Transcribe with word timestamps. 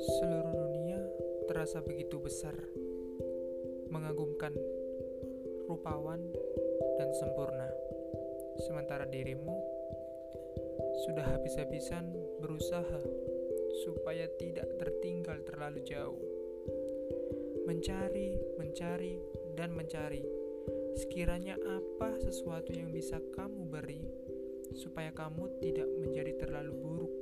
Seluruh 0.00 0.56
dunia 0.56 0.96
terasa 1.44 1.84
begitu 1.84 2.16
besar, 2.16 2.56
mengagumkan, 3.92 4.56
rupawan, 5.68 6.32
dan 6.96 7.12
sempurna. 7.20 7.68
Sementara 8.64 9.04
dirimu 9.04 9.52
sudah 11.04 11.28
habis-habisan 11.28 12.08
berusaha 12.40 13.04
supaya 13.84 14.32
tidak 14.40 14.72
tertinggal 14.80 15.44
terlalu 15.44 15.84
jauh. 15.84 16.24
Mencari, 17.68 18.32
mencari, 18.56 19.20
dan 19.52 19.76
mencari. 19.76 20.24
Sekiranya 20.96 21.60
apa 21.60 22.16
sesuatu 22.24 22.72
yang 22.72 22.96
bisa 22.96 23.20
kamu 23.36 23.68
beri 23.68 24.00
supaya 24.76 25.10
kamu 25.10 25.58
tidak 25.58 25.88
menjadi 25.98 26.32
terlalu 26.46 26.72
buruk 26.76 27.12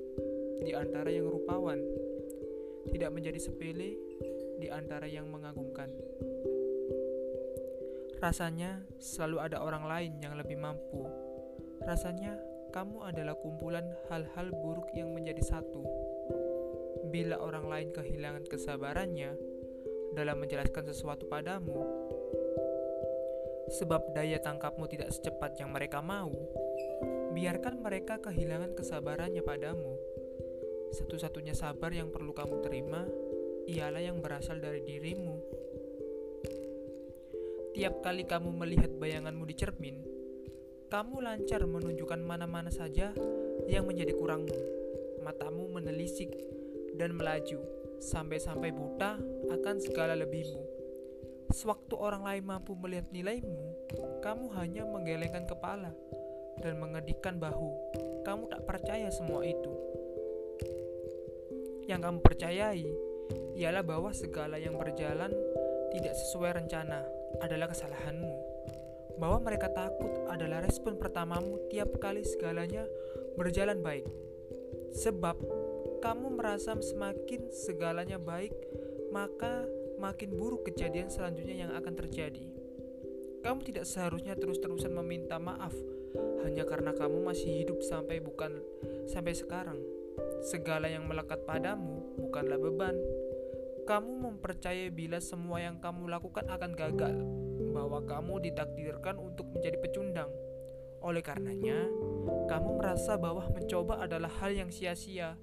di 0.64 0.74
antara 0.74 1.08
yang 1.08 1.30
rupawan 1.30 1.78
tidak 2.90 3.10
menjadi 3.14 3.40
sepele 3.40 3.96
di 4.60 4.68
antara 4.68 5.08
yang 5.08 5.28
mengagumkan. 5.28 5.88
Rasanya 8.20 8.80
selalu 8.96 9.36
ada 9.40 9.60
orang 9.60 9.84
lain 9.84 10.12
yang 10.20 10.36
lebih 10.38 10.56
mampu. 10.56 11.04
Rasanya 11.84 12.40
kamu 12.72 13.04
adalah 13.04 13.36
kumpulan 13.36 13.84
hal-hal 14.08 14.48
buruk 14.50 14.88
yang 14.96 15.12
menjadi 15.12 15.42
satu. 15.44 15.84
Bila 17.12 17.38
orang 17.38 17.68
lain 17.68 17.88
kehilangan 17.92 18.48
kesabarannya 18.48 19.36
dalam 20.16 20.40
menjelaskan 20.40 20.88
sesuatu 20.88 21.28
padamu, 21.28 21.84
sebab 23.74 24.14
daya 24.16 24.40
tangkapmu 24.40 24.88
tidak 24.88 25.12
secepat 25.12 25.60
yang 25.60 25.74
mereka 25.74 26.00
mau, 26.00 26.32
biarkan 27.34 27.82
mereka 27.82 28.22
kehilangan 28.22 28.78
kesabarannya 28.78 29.42
padamu 29.42 29.98
satu-satunya 30.94 31.58
sabar 31.58 31.90
yang 31.90 32.14
perlu 32.14 32.30
kamu 32.30 32.62
terima 32.62 33.02
ialah 33.66 33.98
yang 33.98 34.22
berasal 34.22 34.62
dari 34.62 34.78
dirimu. 34.86 35.34
Tiap 37.74 37.98
kali 37.98 38.22
kamu 38.22 38.54
melihat 38.54 38.94
bayanganmu 38.94 39.42
di 39.42 39.54
cermin, 39.58 39.96
kamu 40.86 41.18
lancar 41.18 41.66
menunjukkan 41.66 42.22
mana-mana 42.22 42.70
saja 42.70 43.10
yang 43.66 43.90
menjadi 43.90 44.14
kurangmu. 44.14 44.54
Matamu 45.26 45.66
menelisik 45.74 46.30
dan 46.94 47.18
melaju, 47.18 47.58
sampai-sampai 47.98 48.70
buta 48.70 49.18
akan 49.50 49.76
segala 49.82 50.14
lebihmu. 50.14 50.62
Sewaktu 51.50 51.98
orang 51.98 52.22
lain 52.22 52.46
mampu 52.46 52.78
melihat 52.78 53.10
nilaimu, 53.10 53.90
kamu 54.22 54.46
hanya 54.54 54.86
menggelengkan 54.86 55.50
kepala 55.50 55.90
dan 56.60 56.78
mengedikkan 56.78 57.38
bahu. 57.38 57.70
Kamu 58.22 58.50
tak 58.50 58.66
percaya 58.68 59.08
semua 59.10 59.42
itu 59.44 59.94
yang 61.84 62.00
kamu 62.00 62.24
percayai 62.24 62.88
ialah 63.54 63.84
bahwa 63.84 64.10
segala 64.16 64.56
yang 64.56 64.76
berjalan 64.80 65.30
tidak 65.92 66.16
sesuai 66.16 66.64
rencana 66.64 67.04
adalah 67.44 67.70
kesalahanmu. 67.70 68.34
Bahwa 69.20 69.38
mereka 69.46 69.70
takut 69.70 70.10
adalah 70.26 70.64
respon 70.64 70.98
pertamamu 70.98 71.70
tiap 71.70 72.02
kali 72.02 72.26
segalanya 72.26 72.88
berjalan 73.38 73.78
baik. 73.78 74.08
Sebab 74.96 75.38
kamu 76.02 76.34
merasa 76.34 76.74
semakin 76.74 77.52
segalanya 77.54 78.18
baik, 78.18 78.52
maka 79.14 79.68
makin 80.02 80.34
buruk 80.34 80.66
kejadian 80.66 81.12
selanjutnya 81.12 81.68
yang 81.68 81.72
akan 81.78 81.94
terjadi. 81.94 82.42
Kamu 83.44 83.60
tidak 83.62 83.86
seharusnya 83.86 84.34
terus-terusan 84.34 84.90
meminta 84.90 85.36
maaf 85.38 85.76
hanya 86.44 86.64
karena 86.68 86.94
kamu 86.94 87.24
masih 87.24 87.64
hidup 87.64 87.82
sampai 87.82 88.22
bukan 88.22 88.60
sampai 89.08 89.34
sekarang. 89.34 89.78
Segala 90.44 90.86
yang 90.86 91.08
melekat 91.08 91.42
padamu 91.48 92.14
bukanlah 92.20 92.60
beban. 92.60 92.94
Kamu 93.84 94.16
mempercayai 94.16 94.88
bila 94.88 95.20
semua 95.20 95.60
yang 95.60 95.76
kamu 95.76 96.08
lakukan 96.08 96.48
akan 96.48 96.72
gagal, 96.72 97.16
bahwa 97.76 98.00
kamu 98.00 98.40
ditakdirkan 98.48 99.20
untuk 99.20 99.44
menjadi 99.52 99.76
pecundang. 99.76 100.32
Oleh 101.04 101.20
karenanya, 101.20 101.84
kamu 102.48 102.80
merasa 102.80 103.20
bahwa 103.20 103.44
mencoba 103.52 104.00
adalah 104.00 104.32
hal 104.40 104.56
yang 104.56 104.72
sia-sia. 104.72 105.36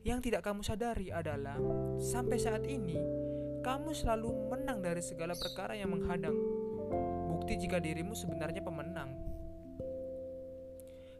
Yang 0.00 0.30
tidak 0.30 0.48
kamu 0.48 0.64
sadari 0.64 1.12
adalah, 1.12 1.60
sampai 2.00 2.40
saat 2.40 2.64
ini, 2.64 2.96
kamu 3.60 3.92
selalu 3.92 4.56
menang 4.56 4.80
dari 4.80 5.04
segala 5.04 5.36
perkara 5.36 5.76
yang 5.76 5.92
menghadang. 5.92 6.32
Bukti 7.28 7.60
jika 7.60 7.76
dirimu 7.76 8.16
sebenarnya 8.16 8.64
pemenang. 8.64 9.12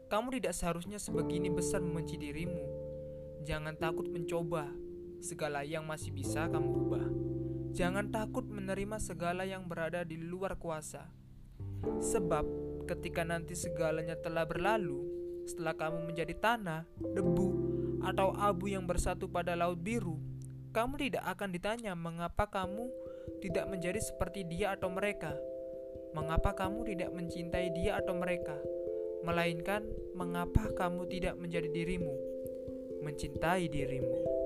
Kamu 0.07 0.31
tidak 0.39 0.55
seharusnya 0.55 0.99
sebegini 0.99 1.51
besar 1.51 1.83
membenci 1.83 2.15
dirimu 2.15 2.77
Jangan 3.47 3.79
takut 3.79 4.11
mencoba 4.11 4.67
segala 5.23 5.63
yang 5.63 5.87
masih 5.87 6.11
bisa 6.11 6.51
kamu 6.51 6.67
rubah. 6.67 7.07
Jangan 7.71 8.11
takut 8.11 8.43
menerima 8.43 8.99
segala 8.99 9.47
yang 9.47 9.63
berada 9.71 10.03
di 10.03 10.19
luar 10.19 10.59
kuasa. 10.59 11.07
Sebab 12.03 12.43
ketika 12.91 13.23
nanti 13.23 13.55
segalanya 13.55 14.19
telah 14.19 14.43
berlalu, 14.43 14.99
setelah 15.47 15.79
kamu 15.79 16.11
menjadi 16.11 16.35
tanah, 16.35 16.83
debu, 16.99 17.49
atau 18.03 18.35
abu 18.35 18.67
yang 18.67 18.83
bersatu 18.83 19.31
pada 19.31 19.55
laut 19.55 19.79
biru, 19.79 20.19
kamu 20.75 21.07
tidak 21.07 21.23
akan 21.31 21.55
ditanya 21.55 21.95
mengapa 21.95 22.51
kamu 22.51 22.91
tidak 23.39 23.63
menjadi 23.71 24.03
seperti 24.03 24.43
dia 24.43 24.75
atau 24.75 24.91
mereka. 24.91 25.31
Mengapa 26.11 26.51
kamu 26.51 26.83
tidak 26.83 27.15
mencintai 27.15 27.71
dia 27.71 27.95
atau 27.95 28.11
mereka? 28.11 28.59
Melainkan, 29.27 29.83
mengapa 30.15 30.71
kamu 30.71 31.03
tidak 31.11 31.35
menjadi 31.35 31.67
dirimu? 31.67 32.37
mencintai 33.07 33.71
dirimu. 33.71 34.36